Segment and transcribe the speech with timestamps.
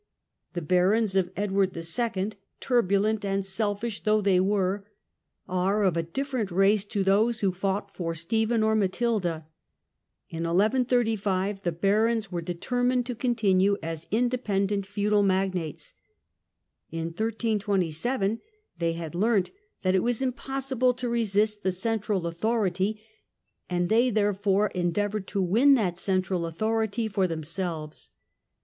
[0.53, 4.83] The barons of Edward II., turbulent and selfish Th« though they are,
[5.47, 9.45] are of a different lace to Baronage, those who fought for Stephen or Matilda.
[10.27, 15.93] In 1135 the barons were determined to continue as independent feudal magnates;
[16.89, 18.41] in 1327
[18.79, 19.51] they had learnt
[19.83, 22.99] that it was impossible to resist the central authority,
[23.69, 28.09] and they therefore endeav oured to win that central authority for themselves.